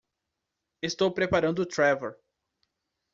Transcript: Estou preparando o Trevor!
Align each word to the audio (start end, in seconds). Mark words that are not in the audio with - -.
Estou 0.89 1.09
preparando 1.17 1.59
o 1.61 1.65
Trevor! 1.73 2.13